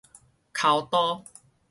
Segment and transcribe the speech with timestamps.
[0.51, 1.23] 剾刀